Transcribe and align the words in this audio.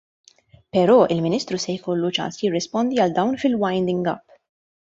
Però 0.77 0.95
l-Ministru 1.15 1.59
se 1.65 1.75
jkollu 1.75 2.11
ċans 2.19 2.41
jirrispondi 2.41 3.01
għal 3.05 3.17
dan 3.19 3.39
fil-winding 3.45 4.13
up. 4.17 4.39